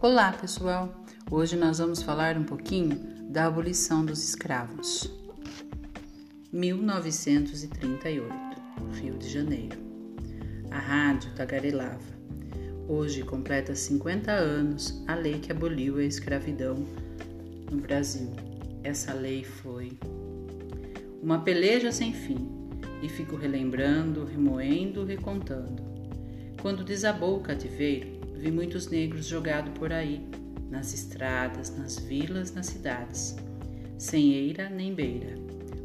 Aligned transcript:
Olá, 0.00 0.30
pessoal! 0.30 1.04
Hoje 1.28 1.56
nós 1.56 1.78
vamos 1.78 2.00
falar 2.00 2.38
um 2.38 2.44
pouquinho 2.44 2.96
da 3.28 3.46
abolição 3.46 4.06
dos 4.06 4.22
escravos. 4.22 5.12
1938, 6.52 8.32
Rio 8.92 9.18
de 9.18 9.28
Janeiro. 9.28 9.76
A 10.70 10.78
rádio 10.78 11.34
tagarelava. 11.34 11.98
Hoje 12.86 13.24
completa 13.24 13.74
50 13.74 14.30
anos 14.30 15.02
a 15.08 15.16
lei 15.16 15.40
que 15.40 15.50
aboliu 15.50 15.96
a 15.96 16.04
escravidão 16.04 16.76
no 17.68 17.78
Brasil. 17.78 18.30
Essa 18.84 19.12
lei 19.12 19.42
foi 19.42 19.98
uma 21.20 21.40
peleja 21.40 21.90
sem 21.90 22.12
fim 22.12 22.48
e 23.02 23.08
fico 23.08 23.34
relembrando, 23.34 24.24
remoendo, 24.24 25.04
recontando. 25.04 25.82
Quando 26.62 26.84
desabou 26.84 27.38
o 27.38 27.42
cativeiro, 27.42 28.17
vi 28.38 28.52
muitos 28.52 28.88
negros 28.88 29.26
jogados 29.26 29.76
por 29.76 29.92
aí, 29.92 30.24
nas 30.70 30.94
estradas, 30.94 31.76
nas 31.76 31.98
vilas, 31.98 32.54
nas 32.54 32.66
cidades, 32.66 33.36
sem 33.98 34.32
eira 34.32 34.70
nem 34.70 34.94
beira, 34.94 35.34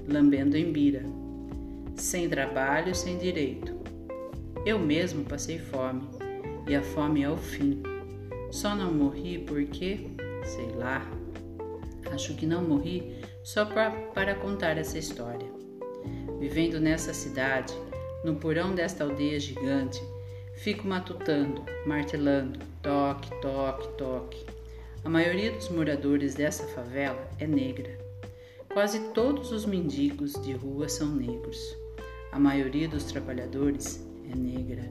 lambendo 0.08 0.56
em 0.56 0.72
bira, 0.72 1.04
sem 1.96 2.30
trabalho, 2.30 2.94
sem 2.94 3.18
direito. 3.18 3.74
Eu 4.66 4.78
mesmo 4.78 5.24
passei 5.24 5.58
fome, 5.58 6.04
e 6.68 6.76
a 6.76 6.82
fome 6.84 7.24
é 7.24 7.30
o 7.30 7.38
fim. 7.38 7.82
Só 8.52 8.76
não 8.76 8.94
morri 8.94 9.40
porque, 9.40 10.12
sei 10.46 10.70
lá, 10.76 11.10
acho 12.12 12.36
que 12.36 12.46
não 12.46 12.64
morri 12.64 13.16
só 13.44 13.66
pra, 13.66 13.90
para 13.90 14.36
contar 14.36 14.78
essa 14.78 15.00
história. 15.00 15.52
Vivendo 16.40 16.80
nessa 16.80 17.14
cidade, 17.14 17.74
no 18.24 18.36
porão 18.36 18.76
desta 18.76 19.04
aldeia 19.04 19.40
gigante, 19.40 20.00
Fico 20.56 20.88
matutando, 20.88 21.64
martelando, 21.86 22.60
toque, 22.82 23.30
toque, 23.42 23.88
toque. 23.98 24.46
A 25.04 25.10
maioria 25.10 25.52
dos 25.52 25.68
moradores 25.70 26.36
dessa 26.36 26.64
favela 26.68 27.30
é 27.38 27.46
negra. 27.46 27.98
Quase 28.72 29.12
todos 29.12 29.52
os 29.52 29.66
mendigos 29.66 30.34
de 30.42 30.54
rua 30.54 30.88
são 30.88 31.14
negros. 31.14 31.76
A 32.32 32.40
maioria 32.40 32.88
dos 32.88 33.04
trabalhadores 33.04 34.08
é 34.32 34.36
negra. 34.36 34.90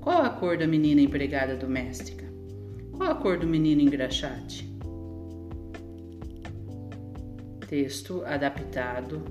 Qual 0.00 0.22
a 0.22 0.30
cor 0.30 0.56
da 0.56 0.66
menina 0.66 1.00
empregada 1.00 1.56
doméstica? 1.56 2.24
Qual 2.92 3.10
a 3.10 3.14
cor 3.14 3.38
do 3.38 3.46
menino 3.46 3.80
engraxate? 3.80 4.70
Texto 7.68 8.22
adaptado 8.24 9.22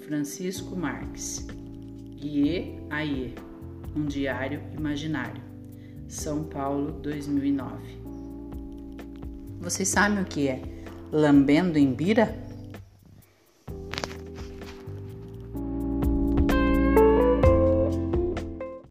Francisco 0.00 0.74
Marques. 0.74 1.46
Guie 2.16 2.80
Aie 2.90 3.34
um 3.96 4.06
diário 4.06 4.60
imaginário. 4.76 5.42
São 6.08 6.44
Paulo, 6.44 6.92
2009. 7.02 7.74
Vocês 9.60 9.88
sabem 9.88 10.22
o 10.22 10.24
que 10.24 10.48
é 10.48 10.62
lambendo 11.10 11.78
em 11.78 11.92
bira? 11.94 12.43